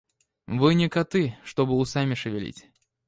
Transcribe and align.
Вы 0.47 0.73
не 0.73 0.89
коты, 0.89 1.35
чтобы 1.43 1.75
усами 1.75 2.15
шевелить. 2.15 2.65